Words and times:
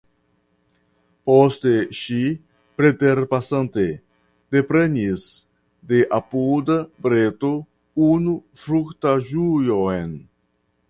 Poste 1.29 1.73
ŝi, 1.97 2.21
preterpasante, 2.79 3.83
deprenis 4.55 5.25
de 5.91 5.99
apuda 6.19 6.77
breto 7.07 7.51
unu 8.07 8.35
fruktaĵujon. 8.63 10.17